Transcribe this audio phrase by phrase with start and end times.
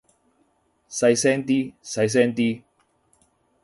[0.89, 2.63] 細聲啲，細聲啲